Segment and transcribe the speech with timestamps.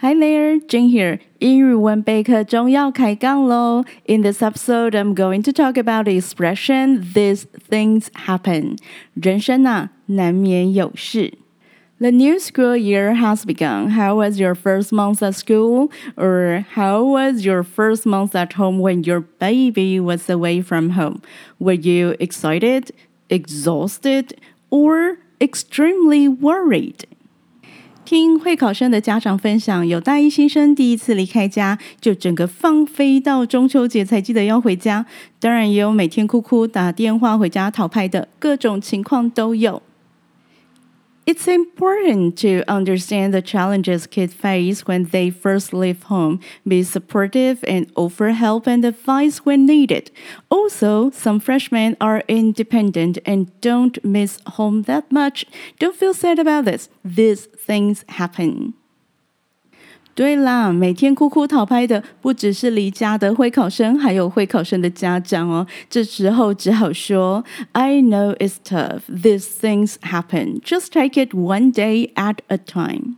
[0.00, 1.20] Hi there, Jane here.
[1.38, 3.84] 英语文备课中要开杠喽.
[4.04, 8.76] In this episode, I'm going to talk about the expression "these things happen."
[9.14, 11.32] 人生啊，难免有事.
[11.98, 13.88] The new school year has begun.
[13.88, 15.90] How was your first month at school?
[16.14, 21.22] Or how was your first month at home when your baby was away from home?
[21.58, 22.90] Were you excited,
[23.30, 24.34] exhausted,
[24.68, 27.06] or extremely worried?
[28.11, 35.05] 听会考生的家长分享，有大一新生第一次离开家，就整个放飞到中秋节才记得要回家。
[35.39, 39.81] 当然，也有每天哭哭打电话回家讨拍的，各种情况都有。
[41.27, 47.91] It's important to understand the challenges kids face when they first leave home, be supportive, and
[47.95, 50.09] offer help and advice when needed.
[50.49, 55.45] Also, some freshmen are independent and don't miss home that much.
[55.77, 56.89] Don't feel sad about this.
[57.05, 58.73] These things happen.
[60.21, 65.65] 对啦，每天哭哭讨拍的不只是离家的会考生，还有会考生的家长哦。
[65.89, 68.99] 这时候只好说：“I know it's tough.
[69.09, 70.61] These things happen.
[70.61, 73.15] Just take it one day at a time.”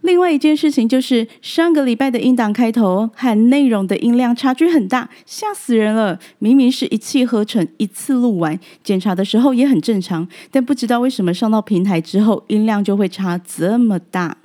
[0.00, 6.18] 另外一件事情就是，上个礼拜的音档开头和内容的音量差距很大，吓死人了。
[6.38, 14.38] 明明是一气呵成，一次录完，检查的时候也很正常，但不知道为什么上到平台之后，音量就会差这么大。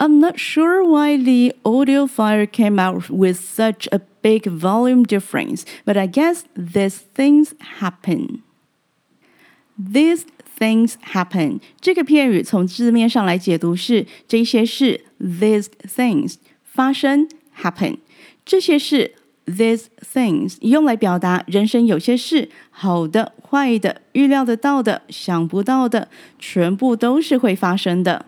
[0.00, 5.64] I'm not sure why the audio file came out with such a big volume difference,
[5.86, 8.42] but I guess these things happen.
[9.78, 10.26] These
[10.58, 11.60] things happen.
[11.80, 17.28] 这个片语从字面上来解读是这些事 these things 发生
[17.62, 17.98] happen
[18.44, 19.14] 这些事
[19.46, 28.26] these things 用来表达人生有些事好的坏的预料得到的想不到的全部都是会发生的。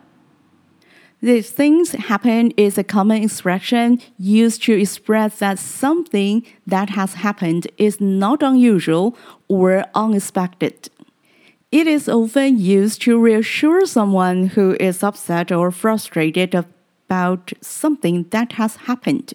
[1.23, 7.67] These things happen is a common expression used to express that something that has happened
[7.77, 9.17] is not unusual
[9.49, 10.89] or unexpected.
[11.73, 18.53] It is often used to reassure someone who is upset or frustrated about something that
[18.53, 19.35] has happened.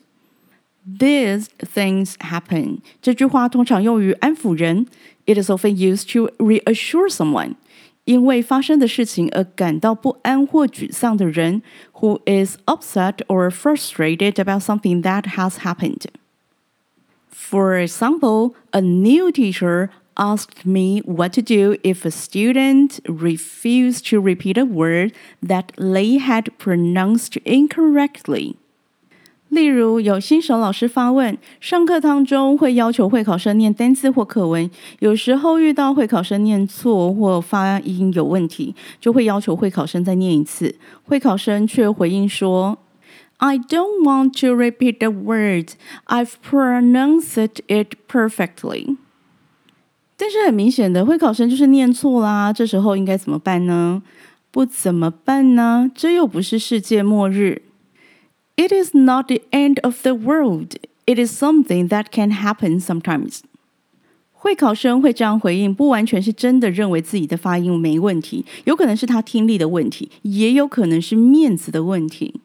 [0.86, 2.81] These things happen.
[3.02, 4.88] 这句话通常用于安抚人。
[5.25, 7.56] It is often used to reassure someone.
[8.08, 11.62] 因为发生的事情而感到不安或沮丧的人，
[11.94, 16.06] who is upset or frustrated about something that has happened.
[17.30, 24.19] For example, a new teacher asked me what to do if a student refused to
[24.22, 28.58] repeat a word that they had pronounced incorrectly.
[29.59, 34.71] 例如，有新手老师发问，上课当中会要求会考生念单词或课文，
[35.01, 40.77] 有时候遇到会考生念错或发音有问题，就会要求会考生再念一次。
[41.03, 42.79] 会考生却回应说
[43.39, 45.71] ：“I don't want to repeat the word.
[46.07, 48.97] I've pronounced it perfectly.”
[50.17, 52.53] 但是很明显的，会考生就是念错啦。
[52.53, 54.05] 这时候应该怎么办呢？
[54.53, 55.91] 不怎么办呢？
[55.93, 57.63] 这又不是世界末日。
[58.58, 60.75] It is not the end of the world.
[61.06, 63.41] It is something that can happen sometimes.
[64.31, 72.41] 会考生会这样回应，不完全是真的认为自己的发音没问题，有可能是他听力的问题，也有可能是面子的问题。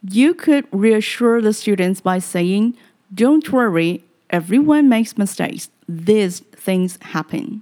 [0.00, 2.72] You could reassure the students by saying,
[3.14, 5.66] "Don't worry, everyone makes mistakes.
[5.86, 7.60] These things happen."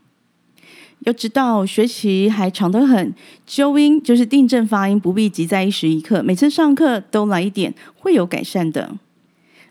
[1.06, 3.14] 要知道，学习还长得很，
[3.46, 6.24] 纠音就是订正发音，不必急在一时一刻。
[6.24, 8.96] 每次上课都来一点，会有改善的。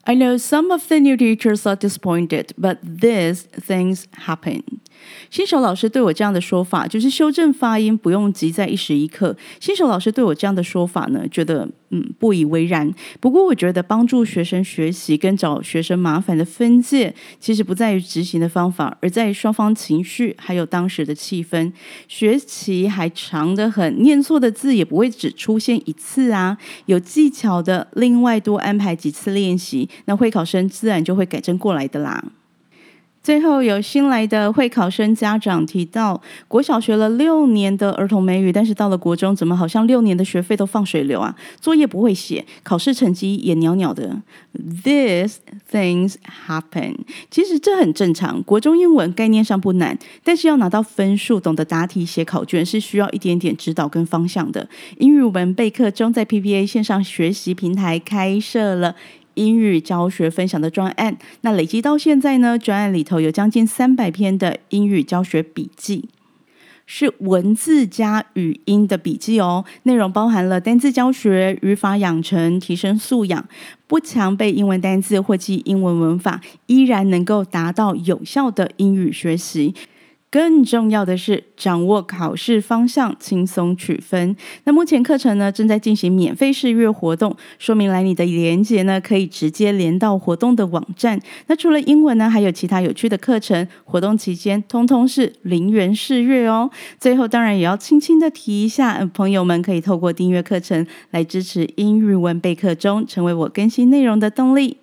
[0.04, 4.62] I know some of the new teachers are disappointed, but these things happen.
[5.30, 9.36] 新手老师对我这样的说法，就是修正发音不用急在一时一刻。
[9.58, 12.92] 新手老师对我这样的说法呢，觉得嗯不以为然。
[13.18, 21.72] 不过我觉得帮助学生学习跟找学生麻烦的分界，其实不在于执行的方法，而在于双方情绪还有当时的气氛。
[22.06, 32.24] 学期还长得很，念错的字也不会只出现一次啊，有技巧的，另外多安排几次练习，那会考生自然就会改正过来的啦。
[33.22, 41.32] 最后有新来的会考生家长提到，国小学了六年的儿童美语，但是到了国中，怎么好像六年的学费都放水流啊？
[41.60, 44.20] 作业不会写，考试成绩也鸟鸟的。
[44.84, 45.36] These
[45.70, 46.16] things
[46.48, 46.96] happen。
[47.30, 54.68] 其实这很正常，国中英文概念上不难，但是要拿到分数，懂得答题、写考卷，是需要一点点指导跟方向的。
[54.98, 58.96] 英语文备课中，在 PPA 线上学习平台开设了。
[59.34, 66.08] 英语教学分享的专案，那累积到现在呢，专案里头有将近三百篇的英语教学笔记。
[66.84, 73.48] 是文字加语音的笔记哦，内容包含了单字教学、语法养成、提升素养，
[73.86, 79.74] 不强背英文单字或记英文文法，依然能够达到有效的英语学习。
[80.32, 84.34] 更重要的是，掌握考试方向，轻松取分。
[84.64, 91.20] 那目前课程呢，正在进行免费试阅活动，说明栏里的连接呢，可以直接连到活动的网站。
[91.48, 96.70] 那除了英文呢，还有其他有趣的课程，活动期间通通是零元试阅哦。
[96.98, 104.78] 最后，当然也要轻轻的提一下，朋友们可以透过订阅课程来支持英语文备课中，成为我更新内容的动力。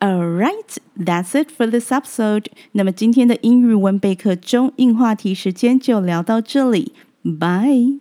[0.00, 2.46] Alright, that's it for this episode.
[2.72, 7.98] 那么今天的英语文备课中硬话题时间就聊到这里，Bye.